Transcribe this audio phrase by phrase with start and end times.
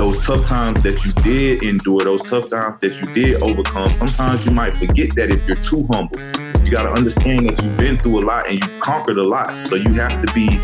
[0.00, 4.42] those tough times that you did endure, those tough times that you did overcome, sometimes
[4.46, 6.18] you might forget that if you're too humble.
[6.64, 9.54] You got to understand that you've been through a lot and you've conquered a lot.
[9.66, 10.58] So you have to be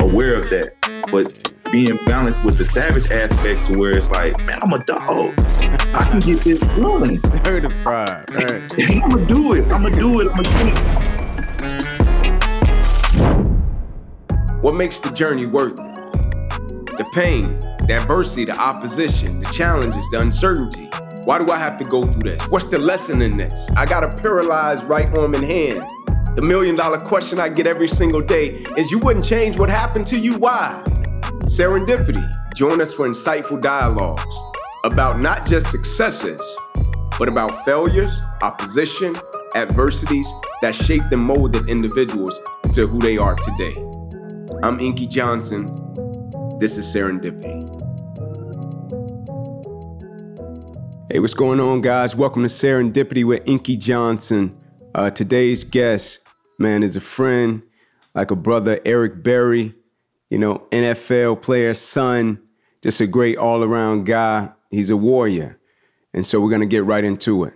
[0.00, 0.74] aware of that.
[1.08, 5.34] But being balanced with the savage aspect to where it's like, man, I'm a dog.
[5.94, 7.14] I can get this rolling.
[7.14, 8.28] Certified.
[8.34, 8.72] Right.
[9.00, 9.70] I'm gonna do it.
[9.70, 10.26] I'm gonna do it.
[10.34, 10.66] I'm gonna do
[14.48, 14.62] it.
[14.62, 15.96] What makes the journey worth it?
[16.98, 17.56] The pain,
[17.90, 20.88] the adversity, the opposition, the challenges, the uncertainty.
[21.24, 22.40] Why do I have to go through this?
[22.44, 23.68] What's the lesson in this?
[23.74, 25.82] I got a paralyzed right arm and hand.
[26.36, 30.06] The million dollar question I get every single day is you wouldn't change what happened
[30.06, 30.38] to you.
[30.38, 30.80] Why?
[31.46, 32.24] Serendipity.
[32.54, 34.38] Join us for insightful dialogues
[34.84, 36.40] about not just successes,
[37.18, 39.16] but about failures, opposition,
[39.56, 40.32] adversities
[40.62, 42.38] that shaped and molded individuals
[42.72, 43.74] to who they are today.
[44.62, 45.66] I'm Inky Johnson.
[46.60, 47.79] This is Serendipity.
[51.10, 52.14] Hey, what's going on, guys?
[52.14, 54.56] Welcome to Serendipity with Inky Johnson.
[54.94, 56.20] Uh, today's guest,
[56.58, 57.62] man, is a friend,
[58.14, 59.74] like a brother, Eric Berry
[60.30, 62.40] you know, NFL player, son,
[62.82, 64.48] just a great all around guy.
[64.70, 65.58] He's a warrior.
[66.14, 67.54] And so we're going to get right into it.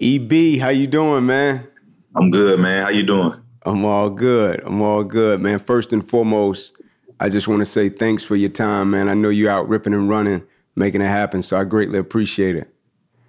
[0.00, 1.66] EB, how you doing, man?
[2.14, 2.82] I'm good, man.
[2.82, 3.40] How you doing?
[3.64, 4.62] I'm all good.
[4.64, 5.58] I'm all good, man.
[5.58, 6.76] First and foremost,
[7.18, 9.08] I just want to say thanks for your time, man.
[9.08, 10.42] I know you're out ripping and running,
[10.76, 12.72] making it happen, so I greatly appreciate it.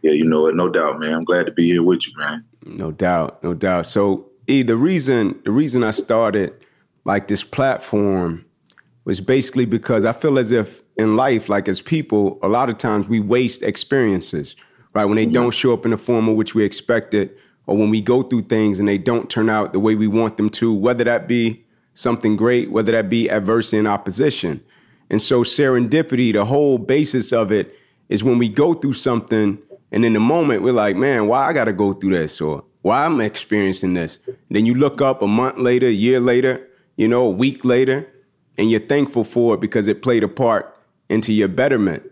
[0.02, 1.14] Yeah, you know it, no doubt, man.
[1.14, 2.46] I'm glad to be here with you, man.
[2.66, 3.88] No doubt, no doubt.
[3.88, 6.54] So, E, the reason the reason I started
[7.06, 8.46] like this platform
[9.06, 12.78] was basically because I feel as if in life, like as people, a lot of
[12.78, 14.56] times we waste experiences,
[14.94, 15.06] right?
[15.06, 15.34] When they mm-hmm.
[15.34, 17.32] don't show up in the form of which we expected,
[17.68, 20.38] or when we go through things and they don't turn out the way we want
[20.38, 24.64] them to, whether that be something great, whether that be adversity and opposition.
[25.10, 27.76] And so serendipity, the whole basis of it
[28.10, 29.58] is when we go through something
[29.92, 33.06] and in the moment we're like, man, why I gotta go through this or why
[33.06, 34.20] I'm experiencing this.
[34.26, 37.64] And then you look up a month later, a year later, you know, a week
[37.64, 38.08] later,
[38.58, 40.76] and you're thankful for it because it played a part
[41.10, 42.04] into your betterment.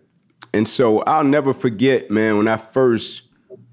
[0.53, 3.24] And so I'll never forget, man, when I first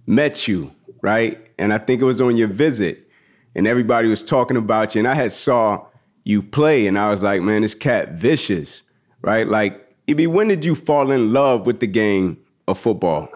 [0.07, 1.47] met you, right?
[1.59, 3.09] And I think it was on your visit,
[3.55, 5.87] and everybody was talking about you, and I had saw
[6.25, 8.83] you play, and I was like, man, this cat vicious,
[9.23, 9.47] right?
[9.47, 12.39] Like, EB, when did you fall in love with the game
[12.69, 13.29] of football?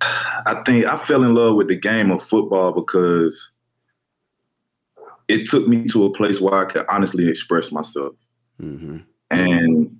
[0.00, 3.50] I think I fell in love with the game of football because
[5.28, 8.14] it took me to a place where I could honestly express myself.
[8.60, 8.98] Mm-hmm.
[9.30, 9.98] And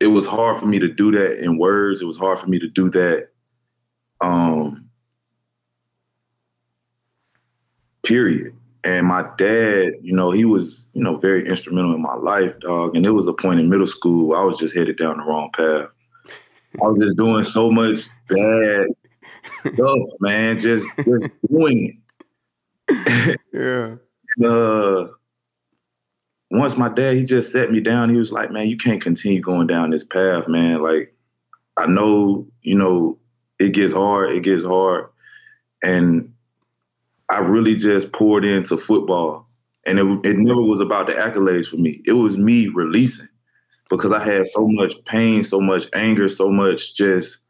[0.00, 2.02] it was hard for me to do that in words.
[2.02, 3.28] It was hard for me to do that.
[4.20, 4.88] Um,
[8.04, 8.54] period.
[8.86, 12.94] And my dad, you know, he was, you know, very instrumental in my life, dog.
[12.94, 15.50] And it was a point in middle school I was just headed down the wrong
[15.56, 15.88] path.
[16.80, 18.86] I was just doing so much bad
[19.74, 20.60] stuff, man.
[20.60, 22.00] Just just doing
[22.88, 23.40] it.
[23.52, 23.96] yeah
[24.44, 25.08] uh,
[26.52, 28.10] once my dad, he just set me down.
[28.10, 30.80] He was like, "Man, you can't continue going down this path, man.
[30.80, 31.12] Like,
[31.76, 33.18] I know, you know,
[33.58, 34.36] it gets hard.
[34.36, 35.08] It gets hard,
[35.82, 36.32] and
[37.28, 39.48] I really just poured into football,
[39.86, 42.02] and it it never was about the accolades for me.
[42.04, 43.28] It was me releasing
[43.90, 47.44] because I had so much pain, so much anger, so much just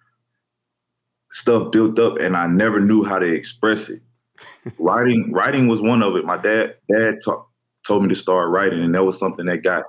[1.31, 4.03] stuff built up, and I never knew how to express it
[4.79, 6.25] writing writing was one of it.
[6.25, 7.45] My dad dad ta-
[7.87, 9.85] told me to start writing, and that was something that got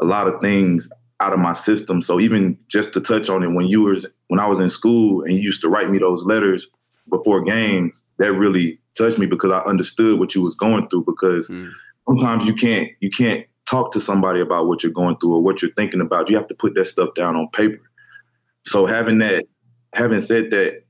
[0.00, 0.88] a lot of things
[1.20, 2.02] out of my system.
[2.02, 5.22] So even just to touch on it, when you was when I was in school
[5.22, 6.68] and you used to write me those letters
[7.08, 11.04] before games, that really touched me because I understood what you was going through.
[11.04, 11.70] Because mm.
[12.08, 15.62] sometimes you can't you can't talk to somebody about what you're going through or what
[15.62, 16.28] you're thinking about.
[16.28, 17.80] You have to put that stuff down on paper.
[18.66, 19.44] So having that,
[19.94, 20.84] having said that,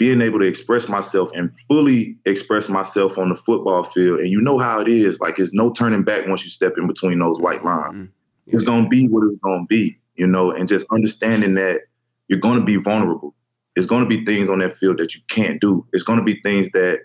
[0.00, 4.20] being able to express myself and fully express myself on the football field.
[4.20, 5.20] And you know how it is.
[5.20, 7.94] Like, there's no turning back once you step in between those white lines.
[7.94, 8.04] Mm-hmm.
[8.46, 11.82] It's going to be what it's going to be, you know, and just understanding that
[12.28, 13.34] you're going to be vulnerable.
[13.80, 15.86] There's going to be things on that field that you can't do.
[15.94, 17.00] It's going to be things that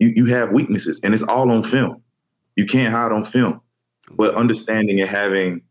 [0.00, 2.02] you, you have weaknesses, and it's all on film.
[2.56, 3.60] You can't hide on film.
[4.10, 5.62] But understanding and having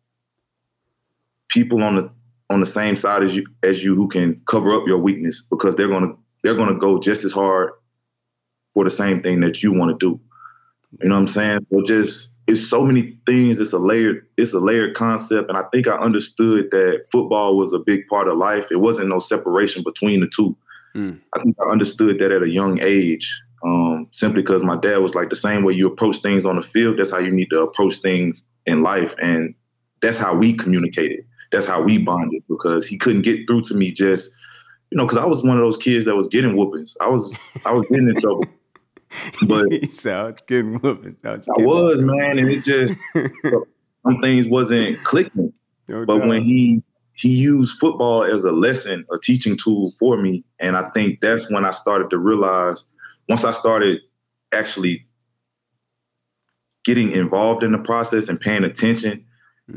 [1.49, 2.09] people on the
[2.49, 5.75] on the same side as you as you who can cover up your weakness because
[5.75, 7.71] they're going to they're going to go just as hard
[8.73, 10.21] for the same thing that you want to do.
[11.01, 11.67] You know what I'm saying?
[11.69, 13.59] So just it's so many things.
[13.59, 17.73] It's a layered, it's a layered concept, and I think I understood that football was
[17.73, 18.67] a big part of life.
[18.71, 20.55] It wasn't no separation between the two.
[20.95, 21.19] Mm.
[21.35, 23.33] I think I understood that at a young age,
[23.63, 26.61] um, simply because my dad was like the same way you approach things on the
[26.61, 26.99] field.
[26.99, 29.15] That's how you need to approach things in life.
[29.21, 29.55] And
[30.01, 31.25] that's how we communicated.
[31.51, 34.33] That's how we bonded because he couldn't get through to me just,
[34.91, 36.95] you know, because I was one of those kids that was getting whoopings.
[37.01, 38.45] I was I was getting in trouble.
[39.47, 41.17] But he said, I was getting whoopings.
[41.23, 42.93] I was, I was, man, and it just
[44.03, 45.53] some things wasn't clicking.
[45.87, 46.27] No But doubt.
[46.27, 46.81] when he
[47.13, 51.49] he used football as a lesson, a teaching tool for me, and I think that's
[51.51, 52.85] when I started to realize.
[53.27, 54.01] Once I started
[54.51, 55.07] actually
[56.83, 59.25] getting involved in the process and paying attention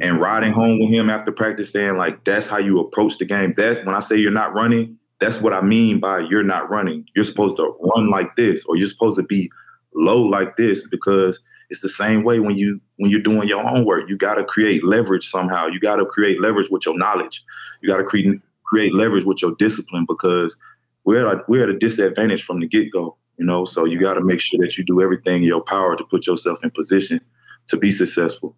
[0.02, 3.54] and riding home with him after practice, saying like that's how you approach the game.
[3.56, 7.06] That when I say you're not running, that's what I mean by you're not running.
[7.14, 9.50] You're supposed to run like this, or you're supposed to be
[9.94, 14.08] low like this, because it's the same way when you when you're doing your homework.
[14.08, 15.66] You got to create leverage somehow.
[15.66, 17.44] You got to create leverage with your knowledge.
[17.82, 20.56] You got to create create leverage with your discipline because
[21.04, 23.16] we're at, we're at a disadvantage from the get go.
[23.38, 25.96] You know, so you got to make sure that you do everything in your power
[25.96, 27.20] to put yourself in position
[27.68, 28.56] to be successful.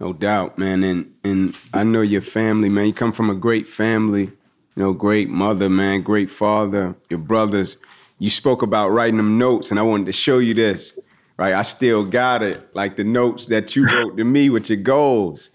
[0.00, 0.82] No doubt, man.
[0.82, 2.86] And and I know your family, man.
[2.86, 4.32] You come from a great family,
[4.76, 7.76] you know, great mother, man, great father, your brothers.
[8.18, 10.92] You spoke about writing them notes, and I wanted to show you this.
[11.36, 11.54] Right?
[11.54, 15.48] I still got it, like the notes that you wrote to me with your goals.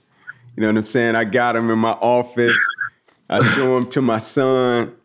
[0.55, 1.15] You know what I'm saying?
[1.15, 2.57] I got them in my office.
[3.29, 4.95] I show them to my son.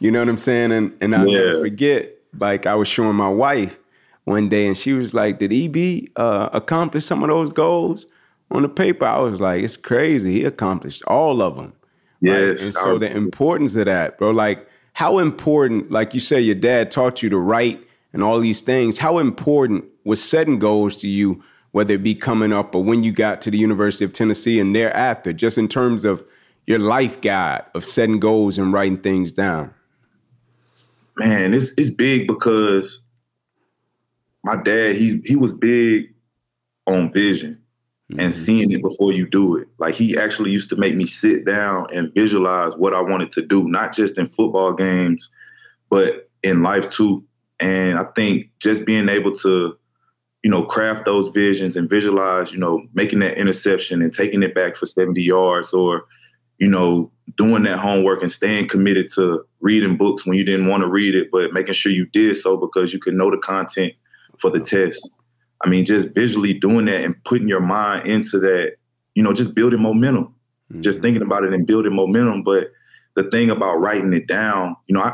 [0.00, 0.72] You know what I'm saying?
[0.72, 3.78] And and I'll never forget, like I was showing my wife
[4.24, 8.06] one day, and she was like, "Did EB uh, accomplish some of those goals
[8.50, 10.32] on the paper?" I was like, "It's crazy.
[10.32, 11.72] He accomplished all of them."
[12.22, 12.50] Right?
[12.50, 16.54] Yes, And so the importance of that, bro, like how important, like you say, your
[16.54, 17.82] dad taught you to write
[18.12, 18.98] and all these things.
[18.98, 21.42] How important was setting goals to you,
[21.72, 24.74] whether it be coming up or when you got to the University of Tennessee and
[24.74, 26.22] thereafter, just in terms of
[26.66, 29.72] your life guide of setting goals and writing things down?
[31.16, 33.02] man, it's it's big because
[34.42, 36.14] my dad he he was big
[36.86, 37.61] on vision
[38.18, 38.44] and mm-hmm.
[38.44, 39.68] seeing it before you do it.
[39.78, 43.42] Like he actually used to make me sit down and visualize what I wanted to
[43.42, 45.30] do, not just in football games,
[45.88, 47.24] but in life too.
[47.60, 49.76] And I think just being able to,
[50.42, 54.54] you know, craft those visions and visualize, you know, making that interception and taking it
[54.54, 56.04] back for 70 yards or,
[56.58, 60.82] you know, doing that homework and staying committed to reading books when you didn't want
[60.82, 63.92] to read it, but making sure you did so because you could know the content
[64.38, 65.12] for the test.
[65.64, 68.72] I mean, just visually doing that and putting your mind into that,
[69.14, 70.34] you know, just building momentum,
[70.80, 72.42] just thinking about it and building momentum.
[72.42, 72.72] But
[73.14, 75.12] the thing about writing it down, you know, I,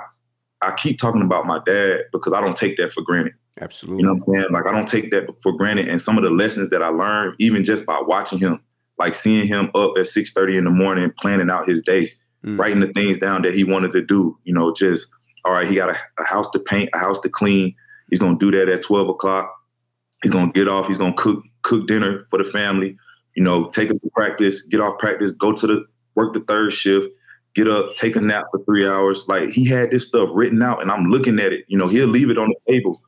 [0.63, 3.35] I keep talking about my dad because I don't take that for granted.
[3.61, 4.01] Absolutely.
[4.01, 4.53] You know what I'm saying?
[4.53, 5.89] Like I don't take that for granted.
[5.89, 8.61] And some of the lessons that I learned, even just by watching him,
[8.99, 12.13] like seeing him up at 6:30 in the morning, planning out his day,
[12.45, 12.57] Mm.
[12.57, 14.39] writing the things down that he wanted to do.
[14.45, 15.11] You know, just
[15.45, 17.75] all right, he got a, a house to paint, a house to clean.
[18.11, 19.53] He's gonna do that at 12 o'clock.
[20.23, 22.97] He's gonna get off, he's gonna cook, cook dinner for the family,
[23.35, 26.73] you know, take us to practice, get off practice, go to the work the third
[26.73, 27.09] shift,
[27.55, 29.27] get up, take a nap for three hours.
[29.29, 31.65] Like he had this stuff written out and I'm looking at it.
[31.69, 33.01] You know, he'll leave it on the table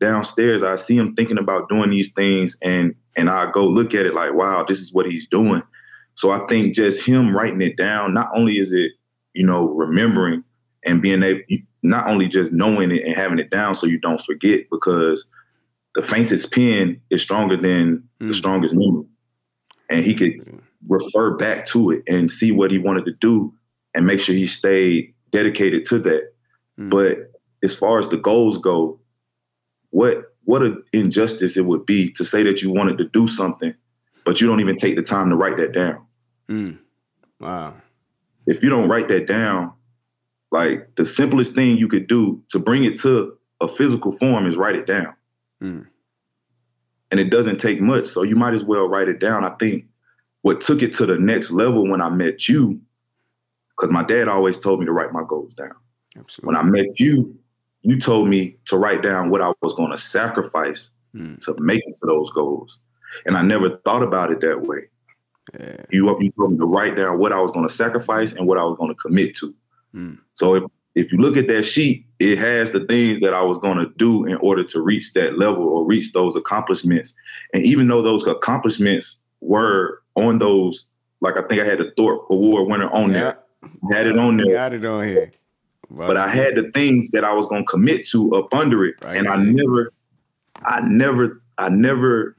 [0.00, 0.62] downstairs.
[0.62, 4.14] I see him thinking about doing these things and and I go look at it
[4.14, 5.62] like, wow, this is what he's doing.
[6.14, 8.92] So I think just him writing it down, not only is it,
[9.34, 10.44] you know, remembering
[10.84, 11.42] and being able
[11.82, 15.28] not only just knowing it and having it down so you don't forget, because
[15.94, 18.34] the faintest pen is stronger than the Mm.
[18.34, 19.04] strongest memory.
[19.90, 23.52] And he could refer back to it and see what he wanted to do
[23.94, 26.32] and make sure he stayed dedicated to that.
[26.78, 26.90] Mm.
[26.90, 27.32] But
[27.62, 28.98] as far as the goals go,
[29.90, 33.72] what what an injustice it would be to say that you wanted to do something,
[34.26, 36.04] but you don't even take the time to write that down.
[36.50, 36.78] Mm.
[37.40, 37.74] Wow.
[38.46, 39.72] If you don't write that down,
[40.52, 44.58] like the simplest thing you could do to bring it to a physical form is
[44.58, 45.14] write it down.
[45.62, 45.86] Mm.
[47.10, 48.06] And it doesn't take much.
[48.06, 49.44] So you might as well write it down.
[49.44, 49.86] I think
[50.42, 52.80] what took it to the next level when I met you,
[53.76, 55.74] because my dad always told me to write my goals down.
[56.16, 56.46] Absolutely.
[56.46, 57.36] When I met you,
[57.82, 61.38] you told me to write down what I was going to sacrifice Mm.
[61.42, 62.80] to make it to those goals.
[63.24, 64.88] And I never thought about it that way.
[65.56, 65.76] Yeah.
[65.90, 68.58] You, you told me to write down what I was going to sacrifice and what
[68.58, 69.54] I was going to commit to.
[69.94, 70.18] Mm.
[70.32, 73.58] So if, if you look at that sheet, it has the things that I was
[73.58, 77.14] going to do in order to reach that level or reach those accomplishments.
[77.52, 80.86] And even though those accomplishments were on those,
[81.20, 83.38] like I think I had the Thorpe Award winner on there,
[83.92, 84.52] I had it on there.
[84.52, 85.32] Got it on here.
[85.90, 88.94] but I had the things that I was going to commit to up under it,
[89.02, 89.16] Right.
[89.16, 89.92] and I never,
[90.64, 92.36] I never, I never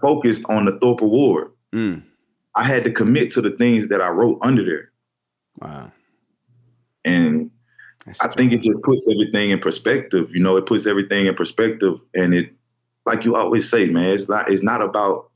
[0.00, 1.52] focused on the Thorpe Award.
[1.72, 2.02] Mm.
[2.54, 4.90] I had to commit to the things that I wrote under there,
[5.60, 5.90] Wow.
[7.04, 7.50] and
[8.06, 10.34] That's I think it just puts everything in perspective.
[10.34, 12.52] You know, it puts everything in perspective, and it,
[13.06, 15.30] like you always say, man, it's not, it's not about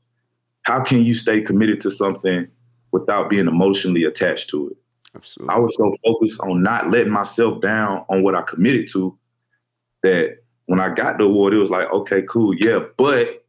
[0.63, 2.47] how can you stay committed to something
[2.91, 4.77] without being emotionally attached to it?
[5.15, 5.55] Absolutely.
[5.55, 9.17] I was so focused on not letting myself down on what I committed to
[10.03, 13.45] that when I got the award, it was like, okay, cool, yeah, but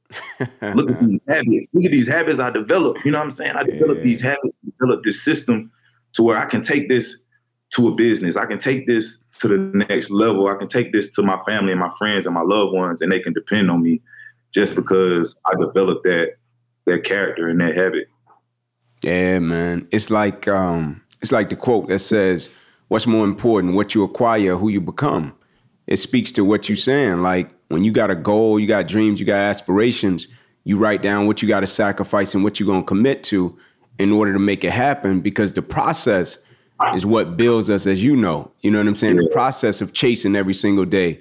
[0.62, 1.68] look at these habits.
[1.72, 3.04] Look at these habits I developed.
[3.04, 3.56] You know what I'm saying?
[3.56, 4.04] I developed Yeah.
[4.04, 5.70] these habits, developed this system
[6.14, 7.24] to where I can take this
[7.70, 8.36] to a business.
[8.36, 10.48] I can take this to the next level.
[10.48, 13.12] I can take this to my family and my friends and my loved ones, and
[13.12, 14.00] they can depend on me
[14.52, 16.36] just because I developed that
[16.86, 18.08] that character and that habit.
[19.04, 19.86] Yeah, man.
[19.90, 22.50] It's like um, it's like the quote that says,
[22.88, 25.34] "What's more important, what you acquire, who you become?"
[25.86, 27.22] It speaks to what you're saying.
[27.22, 30.26] Like when you got a goal, you got dreams, you got aspirations.
[30.64, 33.56] You write down what you got to sacrifice and what you're gonna commit to
[33.98, 35.20] in order to make it happen.
[35.20, 36.38] Because the process
[36.94, 38.50] is what builds us, as you know.
[38.60, 39.16] You know what I'm saying?
[39.16, 41.18] The process of chasing every single day.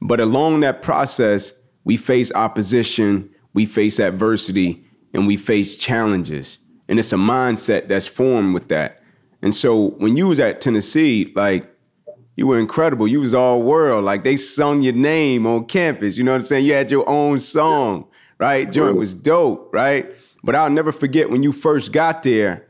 [0.00, 1.52] But along that process,
[1.84, 6.58] we face opposition, we face adversity, and we face challenges.
[6.88, 9.00] And it's a mindset that's formed with that.
[9.42, 11.70] And so when you was at Tennessee, like
[12.36, 13.06] you were incredible.
[13.06, 14.04] You was all world.
[14.04, 16.16] Like they sung your name on campus.
[16.16, 16.64] You know what I'm saying?
[16.64, 18.06] You had your own song,
[18.38, 18.70] right?
[18.70, 20.10] Joint was dope, right?
[20.42, 22.66] But I'll never forget when you first got there.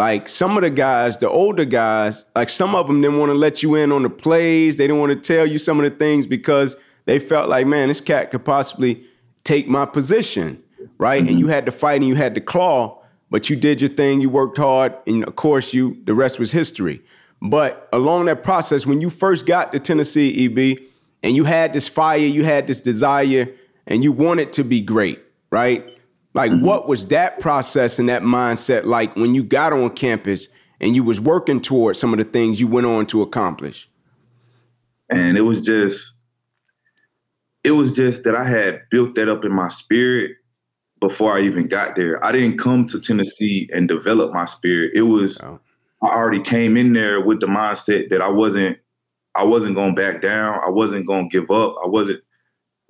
[0.00, 3.34] Like some of the guys, the older guys, like some of them didn't want to
[3.34, 4.78] let you in on the plays.
[4.78, 7.88] They didn't want to tell you some of the things because they felt like, man,
[7.88, 9.04] this cat could possibly
[9.44, 10.62] take my position,
[10.96, 11.20] right?
[11.20, 11.40] And mm-hmm.
[11.40, 14.22] you had to fight and you had to claw, but you did your thing.
[14.22, 17.02] You worked hard, and of course, you the rest was history.
[17.42, 20.78] But along that process, when you first got to Tennessee, EB,
[21.22, 23.50] and you had this fire, you had this desire,
[23.86, 25.86] and you wanted to be great, right?
[26.34, 26.64] Like, mm-hmm.
[26.64, 30.46] what was that process and that mindset like when you got on campus
[30.80, 33.88] and you was working towards some of the things you went on to accomplish?
[35.10, 36.14] And it was just,
[37.64, 40.36] it was just that I had built that up in my spirit
[41.00, 42.24] before I even got there.
[42.24, 44.92] I didn't come to Tennessee and develop my spirit.
[44.94, 45.60] It was Oh.
[46.02, 48.78] I already came in there with the mindset that I wasn't
[49.34, 50.60] I wasn't gonna back down.
[50.64, 51.76] I wasn't gonna give up.
[51.84, 52.20] I wasn't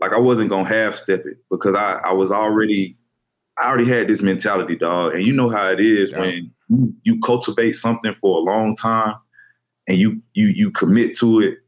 [0.01, 2.97] like I wasn't gonna half step it because I, I was already
[3.61, 5.15] I already had this mentality, dog.
[5.15, 6.21] And you know how it is Yeah.
[6.21, 9.15] when you, you cultivate something for a long time
[9.87, 11.59] and you you you commit to it,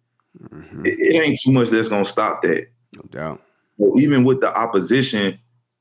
[0.43, 0.87] Mhm.
[0.87, 2.67] it, it ain't too much that's gonna stop that.
[2.97, 3.43] No doubt.
[3.79, 5.39] Well, even with the opposition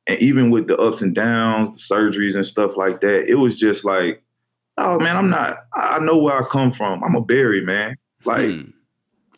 [0.07, 3.57] and even with the ups and downs, the surgeries and stuff like that, it was
[3.59, 4.23] just like,
[4.77, 5.65] oh man, I'm not.
[5.75, 7.03] I know where I come from.
[7.03, 7.95] I'm a Berry, man.
[8.25, 8.61] Like Hmm.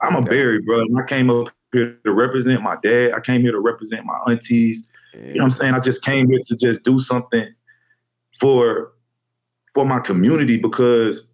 [0.01, 0.82] I'm a Berry, bro.
[0.82, 3.13] And I came up here to represent my dad.
[3.13, 4.88] I came here to represent my aunties.
[5.13, 5.74] You know what I'm saying?
[5.74, 7.48] I just came here to just do something
[8.39, 8.91] for
[9.74, 11.25] for my community because,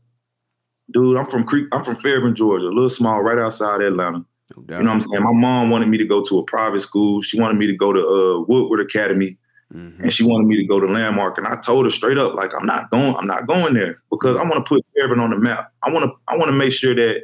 [0.92, 1.68] dude, I'm from Creek.
[1.72, 4.20] I'm from Fairburn, Georgia, a little small, right outside Atlanta.
[4.56, 4.78] No.
[4.78, 5.24] You know what I'm saying?
[5.24, 7.22] My mom wanted me to go to a private school.
[7.22, 9.38] She wanted me to go to uh, Woodward Academy,
[9.74, 10.00] Mhm.
[10.00, 11.38] and she wanted me to go to Landmark.
[11.38, 13.16] And I told her straight up, like, I'm not going.
[13.16, 15.72] I'm not going there because I want to put Fairburn on the map.
[15.84, 16.12] I want to.
[16.28, 17.22] I want to make sure that you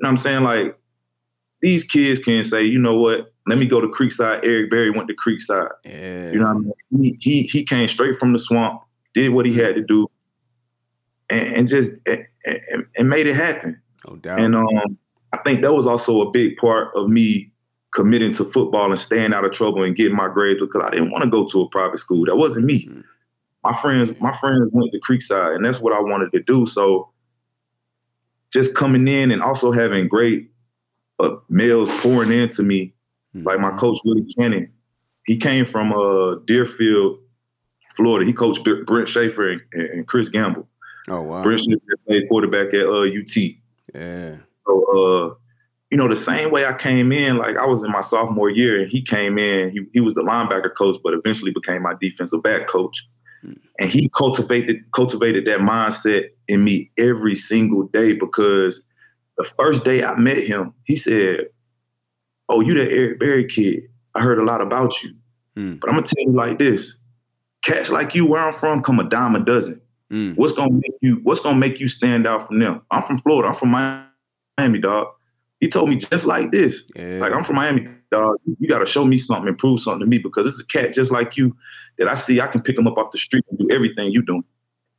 [0.00, 0.42] know what I'm saying.
[0.42, 0.78] Like
[1.60, 3.32] these kids can say, you know what?
[3.46, 4.40] Let me go to Creekside.
[4.42, 5.68] Eric Berry went to Creekside.
[5.84, 6.30] Yeah.
[6.30, 7.18] You know what I mean?
[7.20, 8.82] He he, he came straight from the swamp,
[9.12, 10.08] did what he had to do,
[11.28, 13.80] and, and just and, and, made it happen.
[14.08, 14.40] no doubt.
[14.40, 14.98] And um,
[15.32, 17.52] I think that was also a big part of me
[17.94, 21.10] committing to football and staying out of trouble and getting my grades because I didn't
[21.10, 22.24] want to go to a private school.
[22.24, 22.86] That wasn't me.
[22.86, 23.04] Mhm.
[23.62, 26.66] My friends, my friends went to Creekside, and that's what I wanted to do.
[26.66, 27.10] So
[28.52, 30.50] just coming in and also having great
[31.18, 32.93] uh, males pouring into me,
[33.34, 34.68] like my coach Willie Kenny,
[35.26, 37.18] He came from uh, Deerfield,
[37.96, 38.26] Florida.
[38.26, 40.68] He coached Br- Brent Schaeffer and, and Chris Gamble.
[41.08, 41.42] Oh wow.
[41.42, 43.36] Brent Schaeffer played quarterback at uh, UT.
[43.94, 44.36] Yeah.
[44.66, 44.84] So,
[45.30, 45.34] uh,
[45.90, 48.80] you know, the same way I came in, like I was in my sophomore year,
[48.80, 49.70] and he came in.
[49.70, 53.04] He, he was the linebacker coach, but eventually became my defensive back coach.
[53.42, 53.52] Hmm.
[53.78, 58.84] And he cultivated cultivated that mindset in me every single day because
[59.36, 61.48] the first day I met him, he said,
[62.48, 63.84] "Oh, you that Eric Berry kid?
[64.14, 65.10] I heard a lot about you,
[65.56, 65.74] Hmm.
[65.80, 66.96] but I'm gonna tell you like this:
[67.62, 69.80] cats like you, where I'm from, come a dime a dozen.
[70.12, 70.36] Mm.
[70.36, 72.82] What's gonna make you What's gonna make you stand out from them?
[72.90, 73.48] I'm from Florida.
[73.48, 75.08] I'm from Miami, dog.
[75.60, 76.84] He told me just like this.
[76.94, 77.18] Yeah.
[77.20, 78.36] Like I'm from Miami, dog.
[78.60, 80.92] You got to show me something and prove something to me because it's a cat
[80.92, 81.56] just like you
[81.98, 82.40] that I see.
[82.40, 84.44] I can pick him up off the street and do everything you doing.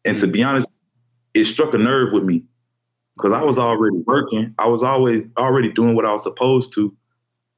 [0.05, 0.67] And to be honest,
[1.35, 2.43] it struck a nerve with me
[3.15, 4.55] because I was already working.
[4.57, 6.95] I was always already doing what I was supposed to,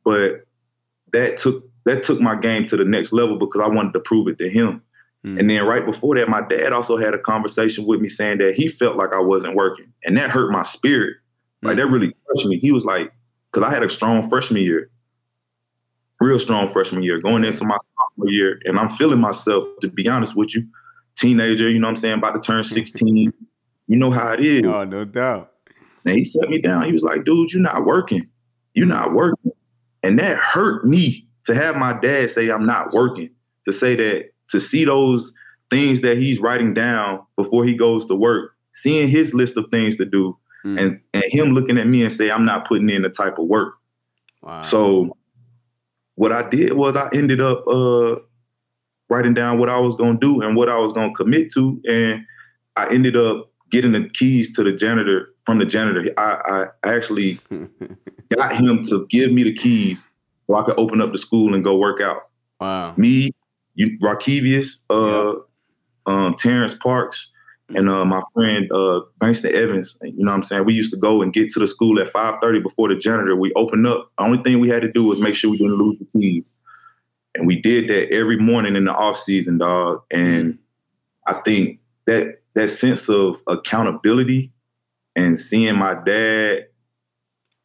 [0.07, 0.45] but
[1.11, 4.29] that took that took my game to the next level because I wanted to prove
[4.29, 4.81] it to him.
[5.25, 5.37] Mm.
[5.37, 8.55] And then right before that, my dad also had a conversation with me saying that
[8.55, 11.17] he felt like I wasn't working, and that hurt my spirit.
[11.61, 11.77] Like Mm.
[11.77, 12.57] that really crushed me.
[12.57, 13.11] He was like,
[13.51, 14.89] because I had a strong freshman year,
[16.21, 20.07] real strong freshman year, going into my sophomore year, and I'm feeling myself, to be
[20.07, 20.65] honest with you,
[21.15, 23.33] teenager, you know what I'm saying, about to turn 16.
[23.87, 24.63] you know how it is.
[24.65, 25.51] Oh, no doubt.
[26.05, 26.83] And he set me down.
[26.83, 28.29] He was like, dude, you're not working.
[28.73, 29.51] You're not working.
[30.03, 33.29] And that hurt me to have my dad say I'm not working,
[33.65, 35.33] to say that, to see those
[35.69, 39.97] things that he's writing down before he goes to work, seeing his list of things
[39.97, 40.79] to do, mm.
[40.79, 43.45] and, and him looking at me and say, I'm not putting in the type of
[43.45, 43.75] work.
[44.41, 44.61] Wow.
[44.61, 45.17] So
[46.15, 48.15] what I did was I ended up uh,
[49.09, 52.25] writing down what I was gonna do and what I was gonna commit to, and
[52.75, 56.13] I ended up getting the keys to the janitor from the janitor.
[56.17, 57.39] I, I actually
[58.35, 60.09] got him to give me the keys
[60.45, 62.27] so I could open up the school and go work out.
[62.59, 62.93] Wow.
[62.97, 63.31] Me,
[63.73, 65.35] you, Rakevius, uh, yeah.
[66.05, 67.31] um, Terrence Parks,
[67.69, 69.97] and uh, my friend uh, Bankston Evans.
[70.01, 70.65] You know what I'm saying?
[70.65, 73.33] We used to go and get to the school at 5:30 before the janitor.
[73.33, 74.11] We opened up.
[74.17, 76.53] The only thing we had to do was make sure we didn't lose the keys.
[77.35, 80.01] And we did that every morning in the off season, dog.
[80.11, 80.57] And
[81.25, 84.51] I think that that sense of accountability
[85.17, 86.67] and seeing my dad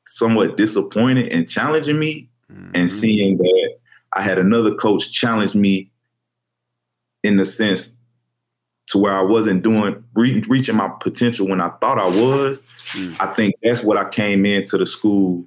[0.07, 2.71] somewhat disappointed and challenging me mm-hmm.
[2.75, 3.77] and seeing that
[4.15, 5.91] I had another coach challenge me
[7.23, 7.95] in the sense
[8.89, 12.65] to where I wasn't doing re- reaching my potential when I thought I was.
[12.93, 13.17] Mm.
[13.21, 15.47] I think that's what I came into the school.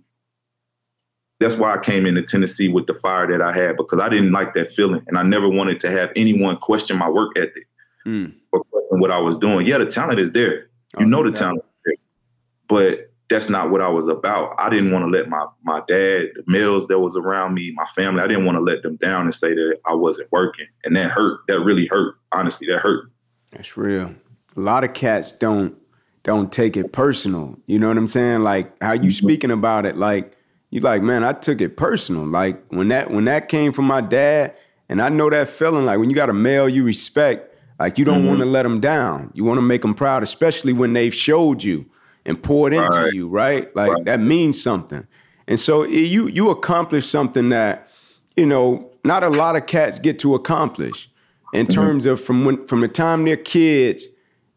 [1.40, 4.32] That's why I came into Tennessee with the fire that I had because I didn't
[4.32, 7.68] like that feeling and I never wanted to have anyone question my work ethic
[8.06, 8.32] mm.
[8.52, 9.68] or question what I was doing.
[9.68, 10.70] Yeah, the talent is there.
[10.98, 11.40] You oh, know the yeah.
[11.40, 11.66] talent
[12.67, 14.55] but that's not what I was about.
[14.60, 17.86] I didn't want to let my my dad, the males that was around me, my
[17.95, 20.67] family, I didn't want to let them down and say that I wasn't working.
[20.84, 21.39] And that hurt.
[21.48, 22.15] That really hurt.
[22.31, 23.10] Honestly, that hurt.
[23.51, 24.13] That's real.
[24.55, 25.75] A lot of cats don't
[26.24, 27.57] don't take it personal.
[27.67, 28.41] You know what I'm saying?
[28.41, 29.10] Like how you mm-hmm.
[29.10, 30.38] speaking about it, like
[30.69, 32.25] you like, man, I took it personal.
[32.25, 34.55] Like when that when that came from my dad,
[34.88, 35.86] and I know that feeling.
[35.86, 38.27] Like when you got a male you respect, like you don't mm-hmm.
[38.27, 39.31] want to let them down.
[39.34, 41.88] You want to make them proud, especially when they've showed you
[42.25, 43.13] and poured into right.
[43.13, 43.74] you, right?
[43.75, 44.06] Like right.
[44.06, 45.08] that means something.
[45.47, 47.89] And so you you accomplish something that
[48.36, 51.10] you know not a lot of cats get to accomplish
[51.54, 51.82] in mm-hmm.
[51.82, 54.06] terms of from when from the time they're kids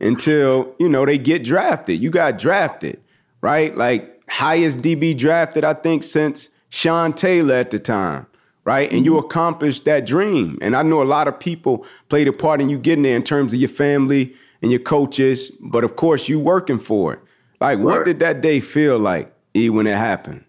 [0.01, 2.01] until you know they get drafted.
[2.01, 3.01] You got drafted,
[3.41, 3.77] right?
[3.77, 8.27] Like highest DB drafted I think since Sean Taylor at the time,
[8.65, 8.91] right?
[8.91, 9.27] And you mm-hmm.
[9.27, 10.59] accomplished that dream.
[10.63, 13.23] And I know a lot of people played a part in you getting there in
[13.23, 17.21] terms of your family and your coaches, but of course you working for it.
[17.61, 20.45] Like, what did that day feel like, E, when it happened?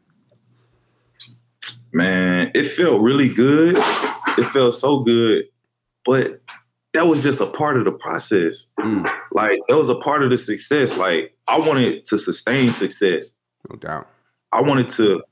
[1.91, 3.77] Man, it felt really good.
[4.37, 5.45] It felt so good,
[6.05, 6.41] but
[6.93, 8.67] that was just a part of the process.
[8.79, 9.11] Mm.
[9.31, 10.97] Like, that was a part of the success.
[10.97, 13.33] Like, I wanted to sustain success.
[13.69, 14.07] No doubt.
[14.51, 15.23] I wanted to,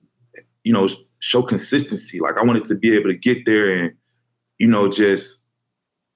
[0.63, 0.87] you know,
[1.19, 2.19] show consistency.
[2.19, 3.93] Like, I wanted to be able to get there and,
[4.57, 5.43] you know, just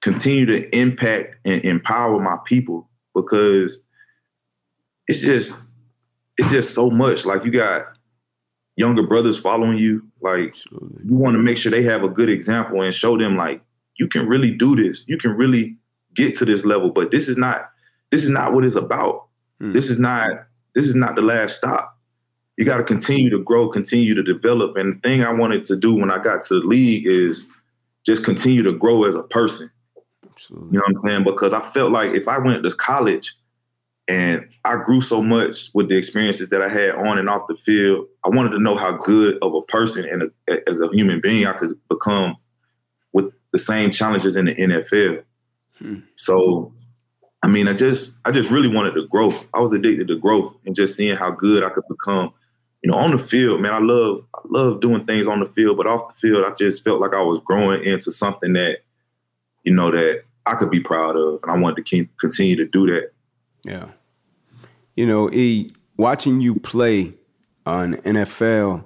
[0.00, 3.80] continue to impact and empower my people because
[5.08, 5.66] it's just
[6.38, 7.24] it's just so much.
[7.24, 7.98] Like you got
[8.76, 10.06] younger brothers following you.
[10.20, 11.02] Like Absolutely.
[11.06, 13.62] you want to make sure they have a good example and show them like
[13.98, 15.04] you can really do this.
[15.06, 15.76] You can really
[16.14, 16.90] get to this level.
[16.90, 17.70] But this is not
[18.10, 19.26] this is not what it's about.
[19.60, 19.72] Hmm.
[19.72, 20.30] This is not
[20.74, 21.98] this is not the last stop.
[22.56, 24.76] You got to continue to grow, continue to develop.
[24.76, 27.46] And the thing I wanted to do when I got to the league is
[28.04, 29.70] just continue to grow as a person.
[30.30, 30.68] Absolutely.
[30.68, 31.24] You know what I'm saying?
[31.24, 33.34] Because I felt like if I went to college
[34.12, 37.56] and I grew so much with the experiences that I had on and off the
[37.56, 38.06] field.
[38.26, 41.46] I wanted to know how good of a person and a, as a human being
[41.46, 42.36] I could become
[43.14, 45.24] with the same challenges in the NFL.
[45.78, 46.00] Hmm.
[46.16, 46.74] So,
[47.42, 49.32] I mean, I just I just really wanted to grow.
[49.54, 52.34] I was addicted to growth and just seeing how good I could become.
[52.82, 55.78] You know, on the field, man, I love I love doing things on the field,
[55.78, 58.80] but off the field, I just felt like I was growing into something that,
[59.64, 62.86] you know, that I could be proud of, and I wanted to continue to do
[62.88, 63.12] that.
[63.64, 63.88] Yeah.
[64.96, 67.14] You know, E, watching you play
[67.66, 68.84] on NFL,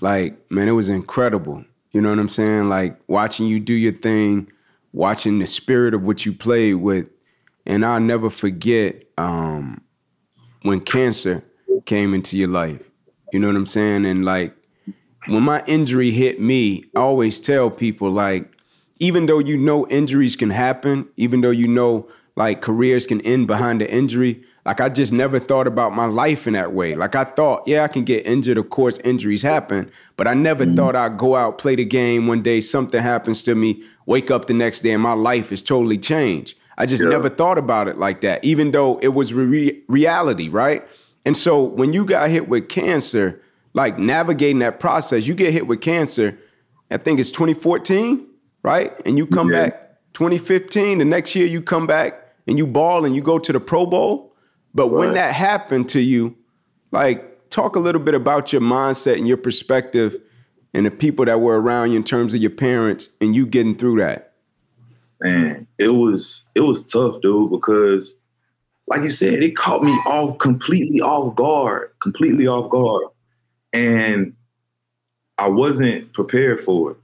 [0.00, 1.64] like, man, it was incredible.
[1.92, 2.68] You know what I'm saying?
[2.68, 4.50] Like watching you do your thing,
[4.92, 7.06] watching the spirit of what you played with.
[7.66, 9.82] And I'll never forget um,
[10.62, 11.44] when cancer
[11.86, 12.82] came into your life.
[13.32, 14.06] You know what I'm saying?
[14.06, 14.54] And like
[15.26, 18.54] when my injury hit me, I always tell people like,
[19.00, 23.46] even though you know injuries can happen, even though you know like careers can end
[23.46, 24.42] behind the injury.
[24.66, 26.94] Like I just never thought about my life in that way.
[26.94, 28.58] Like I thought, yeah, I can get injured.
[28.58, 30.74] Of course, injuries happen, but I never mm-hmm.
[30.74, 34.46] thought I'd go out, play the game one day, something happens to me, wake up
[34.46, 36.56] the next day, and my life is totally changed.
[36.76, 37.08] I just yeah.
[37.08, 40.86] never thought about it like that, even though it was re- reality, right?
[41.24, 43.42] And so when you got hit with cancer,
[43.74, 46.38] like navigating that process, you get hit with cancer,
[46.90, 48.26] I think it's 2014,
[48.62, 48.92] right?
[49.04, 49.64] And you come Yeah.
[49.64, 50.98] back 2015.
[50.98, 52.14] The next year you come back
[52.46, 54.27] and you ball and you go to the Pro Bowl.
[54.78, 56.36] But when that happened to you,
[56.92, 60.16] like talk a little bit about your mindset and your perspective
[60.72, 63.76] and the people that were around you in terms of your parents and you getting
[63.76, 64.34] through that.
[65.20, 68.16] man, it was it was tough, dude, because
[68.86, 73.04] like you said, it caught me off completely off guard, completely off guard.
[73.72, 74.34] And
[75.36, 76.96] I wasn't prepared for it.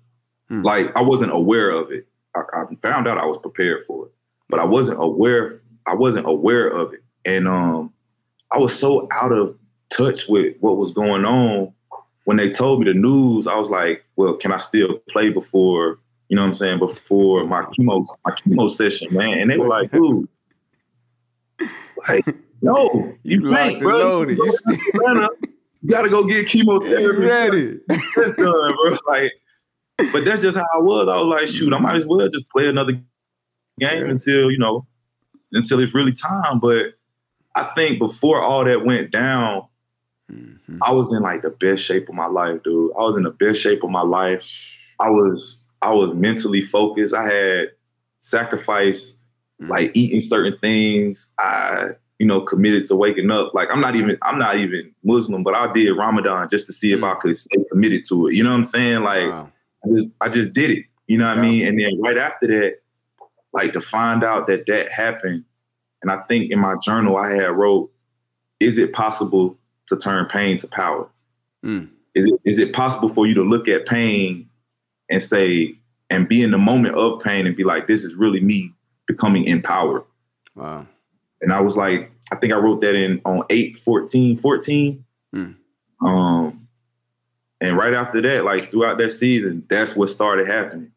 [0.48, 0.62] Hmm.
[0.62, 2.06] Like I wasn't aware of it.
[2.34, 4.12] I, I found out I was prepared for it,
[4.48, 5.60] but I wasn't aware.
[5.87, 7.92] I wasn't aware of it, and um,
[8.50, 9.56] I was so out of
[9.90, 11.72] touch with what was going on
[12.24, 13.46] when they told me the news.
[13.46, 17.44] I was like, "Well, can I still play before you know what I'm saying before
[17.46, 20.28] my chemo my chemo session, man?" And they were like, "Dude,
[22.08, 22.24] like,
[22.62, 24.22] no, you, You can't, bro.
[24.22, 25.28] You, You still- Atlanta,
[25.82, 27.80] you gotta go get chemotherapy." ready.
[28.16, 28.96] That's done, bro.
[29.08, 29.32] Like,
[30.12, 31.08] but that's just how I was.
[31.08, 32.92] I was like, shoot, I might as well just play another
[33.78, 34.87] game until you know,
[35.52, 36.58] until it's really time.
[36.58, 36.94] But
[37.54, 39.66] I think before all that went down,
[40.30, 40.78] Mhm.
[40.82, 42.92] I was in like the best shape of my life, dude.
[42.98, 44.48] I was in the best shape of my life.
[44.98, 47.14] I was I was mentally focused.
[47.14, 47.68] I had
[48.18, 49.18] sacrificed
[49.60, 51.32] like eating certain things.
[51.38, 53.52] I you know committed to waking up.
[53.54, 56.92] Like I'm not even I'm not even Muslim, but I did Ramadan just to see
[56.92, 58.34] if I could stay committed to it.
[58.34, 59.02] You know what I'm saying?
[59.02, 59.50] Like Wow.
[59.84, 60.84] I just I just did it.
[61.06, 61.66] You know what I mean?
[61.66, 62.80] And then right after that,
[63.52, 65.44] like to find out that that happened,
[66.04, 67.90] and I think in my journal I had wrote,
[68.60, 71.08] "Is it possible to turn pain to power?
[71.64, 71.88] Mm.
[72.14, 74.46] Is it is it possible for you to look at pain
[75.08, 75.74] and say
[76.10, 78.70] and be in the moment of pain and be like, this is really me
[79.06, 80.02] becoming empowered?"
[80.54, 80.86] Wow.
[81.40, 85.04] And I was like, I think I wrote that in on 8 14 14.
[85.32, 85.52] Hmm.
[86.06, 86.68] Um,
[87.62, 90.92] and right after that, like throughout that season, that's what started happening.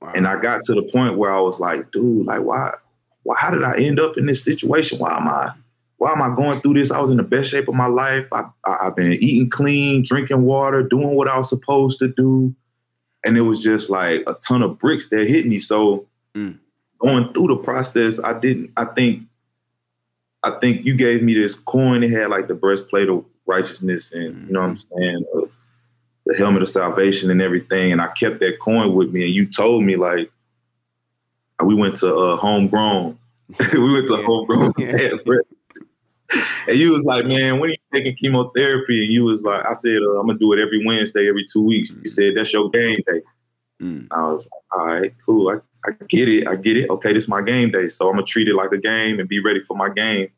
[0.00, 0.14] Wow.
[0.16, 2.72] And I got to the point where I was like, dude, like why,
[3.28, 4.98] why how did I end up in this situation?
[4.98, 5.52] Why am I
[5.98, 6.90] why am I going through this?
[6.90, 8.26] I was in the best shape of my life.
[8.32, 12.54] I, I I've been eating clean, drinking water, doing what I was supposed to do.
[13.26, 15.60] And it was just like a ton of bricks that hit me.
[15.60, 16.58] So Mm.
[16.98, 19.24] going through the process, I didn't, I think
[20.42, 22.02] I think you gave me this coin.
[22.02, 25.40] It had like the breastplate of righteousness and you know what I'm saying, uh,
[26.24, 27.92] the helmet of salvation and everything.
[27.92, 29.24] And I kept that coin with me.
[29.24, 30.30] And you told me like
[31.64, 33.18] we went to uh, homegrown.
[33.72, 34.22] we went to Yeah.
[34.24, 34.72] homegrown.
[36.68, 39.02] And you was like, man, when are you taking chemotherapy?
[39.02, 41.62] And you was like, I said, uh, I'm gonna do it every Wednesday, every two
[41.62, 41.94] weeks.
[42.02, 43.22] You said that's your game day.
[43.80, 44.08] Mm.
[44.10, 45.48] I was like, all right, cool.
[45.48, 46.46] I, I get it.
[46.46, 46.90] I get it.
[46.90, 47.88] Okay, this is my game day.
[47.88, 50.28] So I'm gonna treat it like a game and be ready for my game.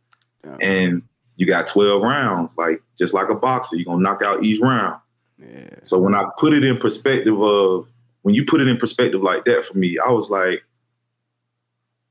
[0.45, 0.57] Yeah.
[0.61, 1.03] And
[1.37, 5.01] you got 12 rounds, like just like a boxer, you're gonna knock out each round.
[5.39, 5.71] Yeah.
[5.83, 7.89] So when I put it in perspective of
[8.23, 10.63] when you put it in perspective like that for me, I was like,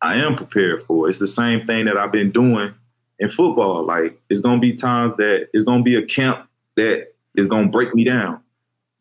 [0.01, 1.09] I am prepared for.
[1.09, 2.73] It's the same thing that I've been doing
[3.19, 3.85] in football.
[3.85, 7.93] Like it's gonna be times that it's gonna be a camp that is gonna break
[7.93, 8.41] me down.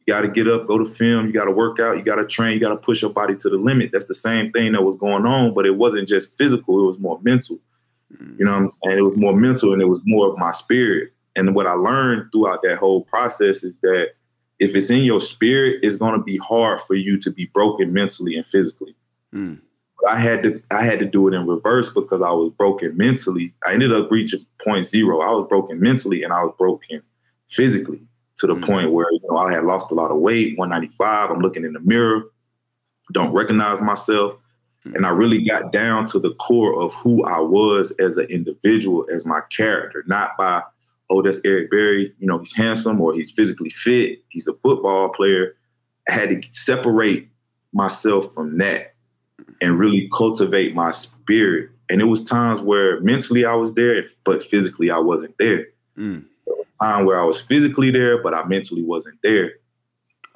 [0.01, 2.61] You gotta get up, go to film, you gotta work out, you gotta train, you
[2.61, 3.91] gotta push your body to the limit.
[3.93, 6.99] That's the same thing that was going on, but it wasn't just physical, it was
[6.99, 7.59] more mental.
[8.39, 8.99] You know what I'm saying?
[8.99, 11.13] It was more mental and it was more of my spirit.
[11.37, 14.13] And what I learned throughout that whole process is that
[14.59, 18.35] if it's in your spirit, it's gonna be hard for you to be broken mentally
[18.37, 18.97] and physically.
[19.35, 19.61] Mm.
[20.07, 23.53] I had to I had to do it in reverse because I was broken mentally.
[23.67, 25.21] I ended up reaching point zero.
[25.21, 27.03] I was broken mentally and I was broken
[27.49, 28.01] physically
[28.37, 28.65] to the Mm.
[28.67, 31.31] point where you know I had lost a lot of weight, 195.
[31.31, 32.25] I'm looking in the mirror,
[33.13, 34.35] don't recognize myself.
[34.95, 39.07] And I really got down to the core of who I was as an individual,
[39.13, 40.63] as my character, not by,
[41.11, 45.11] oh, that's Eric Berry, you know, he's handsome or he's physically fit, he's a football
[45.11, 45.57] player.
[46.09, 47.29] I had to separate
[47.75, 48.95] myself from that
[49.61, 51.71] and really cultivate my spirit.
[51.91, 55.67] And it was times where mentally I was there, but physically I wasn't there.
[55.97, 56.25] Mm.
[56.81, 59.55] Time where I was physically there, but I mentally wasn't there.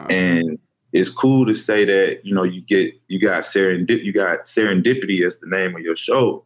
[0.09, 0.59] And
[0.93, 5.27] it's cool to say that you know you get you got serendip you got serendipity
[5.27, 6.45] as the name of your show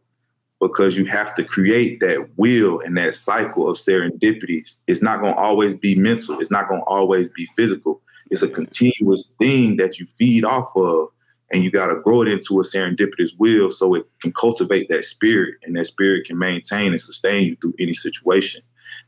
[0.59, 4.81] because you have to create that wheel and that cycle of serendipities.
[4.87, 6.39] It's not going to always be mental.
[6.39, 8.01] It's not going to always be physical.
[8.31, 11.09] It's a continuous thing that you feed off of,
[11.51, 15.05] and you got to grow it into a serendipitous wheel so it can cultivate that
[15.05, 18.61] spirit, and that spirit can maintain and sustain you through any situation.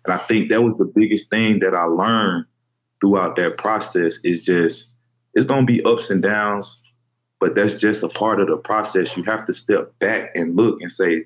[0.05, 2.45] And I think that was the biggest thing that I learned
[3.01, 4.89] throughout that process is just
[5.33, 6.81] it's going to be ups and downs,
[7.39, 9.15] but that's just a part of the process.
[9.15, 11.25] You have to step back and look and say,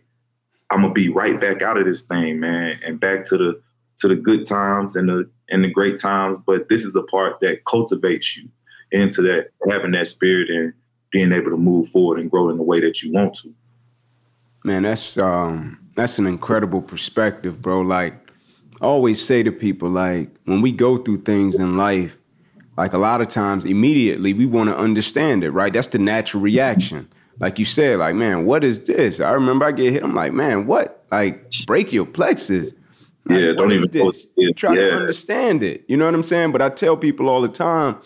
[0.74, 3.62] I'm gonna be right back out of this thing, man, and back to the
[4.00, 6.40] to the good times and the and the great times.
[6.44, 8.50] But this is the part that cultivates you
[8.92, 10.74] into that, having that spirit and
[11.14, 13.54] being able to move forward and grow in the way that you want to.
[14.66, 17.82] Man, that's um that's an incredible perspective, bro.
[17.82, 18.16] Like
[18.82, 22.18] I always say to people, like when we go through things in life,
[22.78, 25.72] like a lot of times immediately we want to understand it, right?
[25.72, 27.08] That's the natural reaction.
[27.40, 29.20] Like you said, like, man, what is this?
[29.20, 30.04] I remember I get hit.
[30.04, 31.06] I'm like, man, what?
[31.12, 32.72] Like brachial plexus.
[33.26, 34.26] Like, yeah, don't even this?
[34.36, 34.90] You try yeah.
[34.90, 35.84] to understand it.
[35.88, 36.52] You know what I'm saying?
[36.52, 37.98] But I tell people all the time,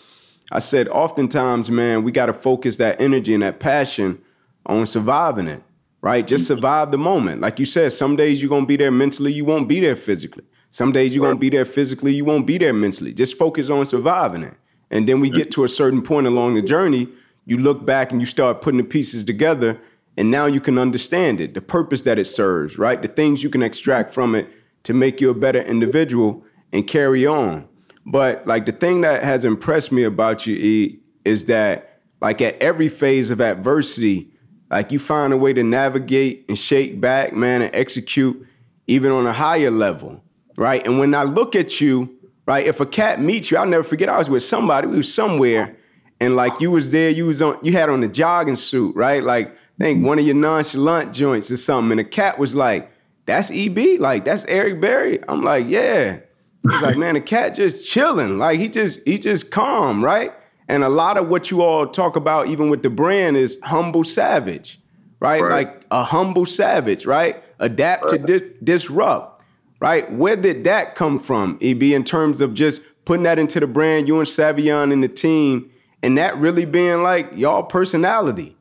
[0.50, 4.20] I said, oftentimes, man, we got to focus that energy and that passion
[4.66, 5.62] on surviving it,
[6.00, 6.26] right?
[6.26, 6.54] Just mm-hmm.
[6.54, 7.40] survive the moment.
[7.40, 9.96] Like you said, some days you're going to be there mentally, you won't be there
[9.96, 10.44] physically.
[10.70, 11.30] Some days you're right.
[11.30, 13.12] going to be there physically, you won't be there mentally.
[13.12, 14.54] Just focus on surviving it.
[14.90, 17.08] And then we get to a certain point along the journey,
[17.44, 19.78] you look back and you start putting the pieces together,
[20.16, 23.00] and now you can understand it, the purpose that it serves, right?
[23.00, 24.48] The things you can extract from it
[24.84, 27.68] to make you a better individual and carry on.
[28.10, 32.60] But like the thing that has impressed me about you, E, is that like at
[32.60, 34.30] every phase of adversity,
[34.70, 38.46] like you find a way to navigate and shake back, man, and execute
[38.86, 40.22] even on a higher level,
[40.56, 40.84] right?
[40.86, 44.08] And when I look at you, right, if a cat meets you, I'll never forget.
[44.08, 45.76] I was with somebody, we was somewhere,
[46.18, 49.22] and like you was there, you was on, you had on the jogging suit, right?
[49.22, 52.90] Like I think one of your nonchalant joints or something, and the cat was like,
[53.26, 56.20] "That's EB, like that's Eric Berry." I'm like, "Yeah."
[56.62, 58.38] He's like, man, the cat just chilling.
[58.38, 60.32] Like he just he just calm, right?
[60.68, 64.04] And a lot of what you all talk about, even with the brand, is humble
[64.04, 64.78] savage,
[65.20, 65.40] right?
[65.42, 65.50] right.
[65.50, 67.42] Like a humble savage, right?
[67.58, 68.26] Adapt right.
[68.26, 69.42] to dis- disrupt,
[69.80, 70.12] right?
[70.12, 74.06] Where did that come from, EB, in terms of just putting that into the brand,
[74.06, 75.70] you and Savion and the team,
[76.02, 78.54] and that really being like y'all personality?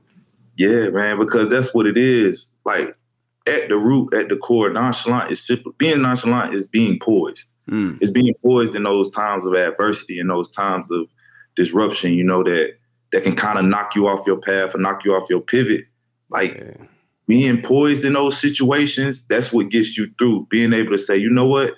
[0.56, 2.56] Yeah, man, because that's what it is.
[2.64, 2.96] Like
[3.46, 5.74] at the root, at the core, nonchalant is simple.
[5.78, 7.50] Being nonchalant is being poised.
[7.70, 7.98] Mm.
[8.02, 11.08] It's being poised in those times of adversity and those times of
[11.56, 12.78] disruption, you know, that
[13.12, 15.86] that can kind of knock you off your path or knock you off your pivot.
[16.30, 16.86] Like yeah.
[17.28, 20.48] being poised in those situations, that's what gets you through.
[20.50, 21.74] Being able to say, you know what?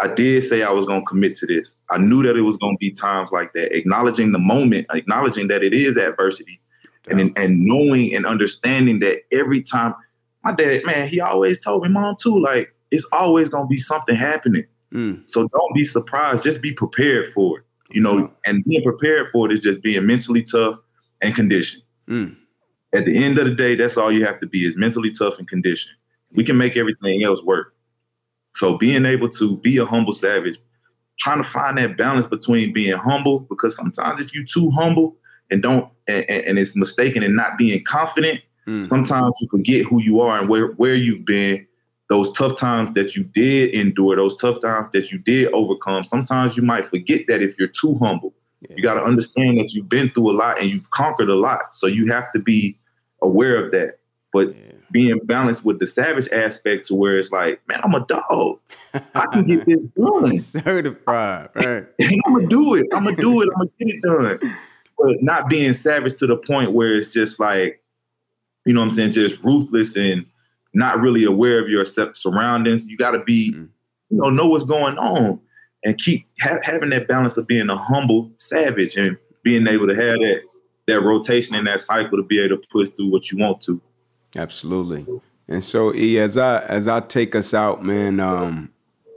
[0.00, 1.74] I did say I was going to commit to this.
[1.90, 3.76] I knew that it was going to be times like that.
[3.76, 6.60] Acknowledging the moment, acknowledging that it is adversity,
[7.08, 7.18] yeah.
[7.18, 9.94] and and knowing and understanding that every time,
[10.44, 13.76] my dad, man, he always told me, mom too, like it's always going to be
[13.76, 14.64] something happening.
[14.92, 15.28] Mm.
[15.28, 16.44] So don't be surprised.
[16.44, 17.64] Just be prepared for it.
[17.90, 20.78] You know, and being prepared for it is just being mentally tough
[21.22, 21.82] and conditioned.
[22.08, 22.36] Mm.
[22.92, 25.38] At the end of the day, that's all you have to be is mentally tough
[25.38, 25.96] and conditioned.
[26.32, 27.74] We can make everything else work.
[28.54, 30.58] So being able to be a humble savage,
[31.18, 35.16] trying to find that balance between being humble, because sometimes if you're too humble
[35.50, 38.84] and don't and, and it's mistaken and not being confident, mm.
[38.84, 41.66] sometimes you forget who you are and where where you've been
[42.08, 46.56] those tough times that you did endure, those tough times that you did overcome, sometimes
[46.56, 48.34] you might forget that if you're too humble.
[48.62, 48.76] Yeah.
[48.76, 51.74] You got to understand that you've been through a lot and you've conquered a lot.
[51.74, 52.78] So you have to be
[53.22, 53.98] aware of that.
[54.32, 54.72] But yeah.
[54.90, 58.58] being balanced with the savage aspect to where it's like, man, I'm a dog.
[59.14, 60.38] I can get this done.
[60.38, 61.86] Certified, right?
[62.00, 62.86] I'm gonna do it.
[62.92, 63.48] I'm gonna do it.
[63.54, 64.56] I'm gonna get it done.
[64.98, 67.82] But not being savage to the point where it's just like,
[68.66, 70.26] you know what I'm saying, just ruthless and
[70.78, 72.86] not really aware of your surroundings.
[72.86, 73.68] You got to be, mm.
[74.10, 75.40] you know, know what's going on
[75.84, 79.94] and keep ha- having that balance of being a humble savage and being able to
[79.94, 80.42] have that
[80.86, 83.78] that rotation in that cycle to be able to push through what you want to.
[84.36, 85.04] Absolutely.
[85.46, 88.70] And so, E, as I as I take us out, man, um,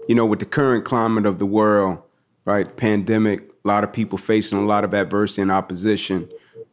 [0.08, 2.00] you know, with the current climate of the world,
[2.46, 6.28] right, pandemic, a lot of people facing a lot of adversity and opposition,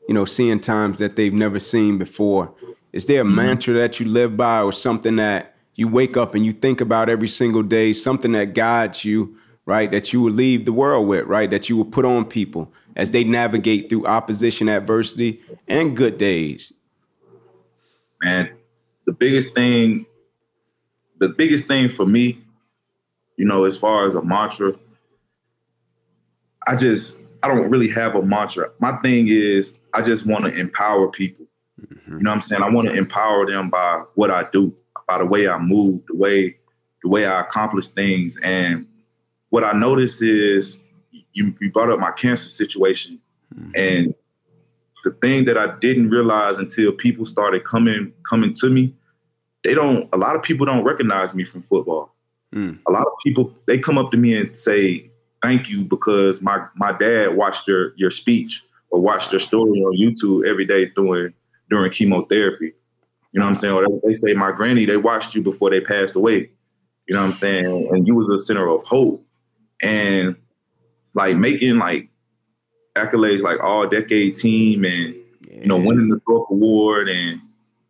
[0.09, 2.55] you know, seeing times that they've never seen before.
[2.93, 3.35] Is there a mm-hmm.
[3.35, 7.09] mantra that you live by or something that you wake up and you think about
[7.09, 9.91] every single day, something that guides you, right?
[9.91, 11.51] That you will leave the world with, right?
[11.51, 16.73] That you will put on people as they navigate through opposition, adversity, and good days?
[18.23, 18.51] Man,
[19.07, 20.07] the biggest thing,
[21.19, 22.43] the biggest thing for me,
[23.37, 24.73] you know, as far as a mantra,
[26.67, 28.71] I just, I don't really have a mantra.
[28.81, 31.48] My thing is, I just want to empower people.
[31.81, 32.19] Mm-hmm.
[32.19, 32.63] You know what I'm saying?
[32.63, 34.75] I want to empower them by what I do,
[35.07, 36.57] by the way I move, the way
[37.03, 38.39] the way I accomplish things.
[38.43, 38.87] And
[39.51, 40.83] what I notice is
[41.33, 43.21] you, you brought up my cancer situation.
[43.55, 43.71] Mm-hmm.
[43.77, 44.15] And
[45.05, 48.95] the thing that I didn't realize until people started coming coming to me,
[49.65, 52.15] they don't a lot of people don't recognize me from football.
[52.55, 52.79] Mm.
[52.87, 55.11] A lot of people they come up to me and say,
[55.43, 59.97] Thank you because my my dad watched your your speech or watched your story on
[59.97, 61.33] YouTube every day doing
[61.71, 62.73] during chemotherapy.
[63.33, 63.75] You know what I'm saying?
[63.75, 66.51] Or they, say my granny, they watched you before they passed away.
[67.07, 67.89] You know what I'm saying?
[67.91, 69.25] And you was a center of hope.
[69.83, 70.37] And
[71.15, 72.09] like making like
[72.97, 75.15] accolades like all decade team and
[75.51, 77.41] you know winning the Thorpe Award and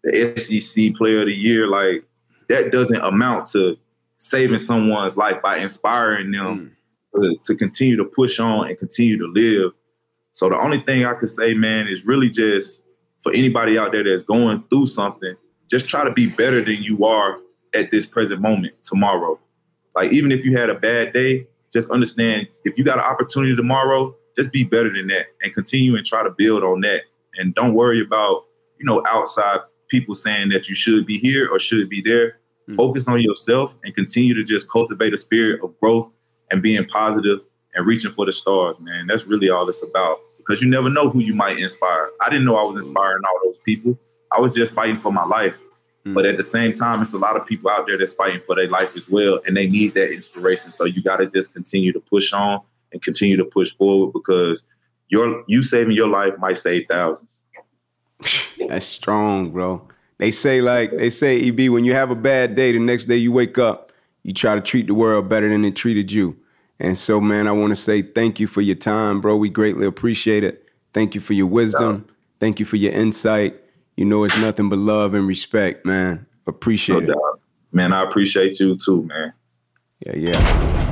[0.03, 2.05] the SEC Player of the Year, like
[2.49, 3.77] that doesn't amount to
[4.17, 6.77] saving someone's life by inspiring them
[7.15, 7.23] mm.
[7.23, 9.73] to, to continue to push on and continue to live.
[10.33, 12.81] So the only thing I could say, man, is really just
[13.21, 15.35] for anybody out there that's going through something,
[15.69, 17.39] just try to be better than you are
[17.75, 19.39] at this present moment tomorrow.
[19.95, 23.55] Like even if you had a bad day, just understand if you got an opportunity
[23.55, 27.03] tomorrow, just be better than that and continue and try to build on that.
[27.35, 28.45] And don't worry about,
[28.79, 32.29] you know, outside people saying that you should be here or should be there.
[32.29, 32.77] Mm-hmm.
[32.77, 36.11] Focus on yourself and continue to just cultivate a spirit of growth
[36.51, 37.41] and being positive
[37.75, 39.07] and reaching for the stars, man.
[39.07, 42.11] That's really all it's about because you never know who you might inspire.
[42.23, 43.99] I didn't know I was inspiring all those people.
[44.33, 45.55] I was just fighting for my life.
[45.55, 46.15] Mm-hmm.
[46.15, 48.55] But at the same time, it's a lot of people out there that's fighting for
[48.57, 50.71] their life as well, and they need that inspiration.
[50.71, 52.61] So you got to just continue to push on
[52.93, 54.67] and continue to push forward because
[55.09, 57.41] your you saving your life might save thousands.
[58.69, 59.87] That's strong, bro.
[60.17, 63.17] They say like they say, EB, when you have a bad day, the next day
[63.17, 66.39] you wake up, you try to treat the world better than it treated you.
[66.81, 69.37] And so, man, I want to say thank you for your time, bro.
[69.37, 70.69] We greatly appreciate it.
[70.93, 72.07] Thank you for your wisdom.
[72.41, 73.57] Thank you for your insight.
[73.97, 76.27] You know, it's nothing but love and respect, man.
[76.47, 77.41] Appreciate no it.
[77.73, 79.33] Man, I appreciate you too, man.
[80.07, 80.85] Yeah, yeah.